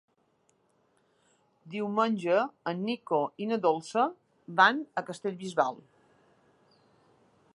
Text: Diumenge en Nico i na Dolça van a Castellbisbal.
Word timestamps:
Diumenge 1.73 2.39
en 2.71 2.81
Nico 2.87 3.21
i 3.45 3.49
na 3.51 3.61
Dolça 3.67 4.07
van 4.61 4.83
a 5.01 5.05
Castellbisbal. 5.13 5.81